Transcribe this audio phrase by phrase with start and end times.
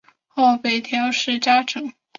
[0.27, 1.93] 后北条氏家臣。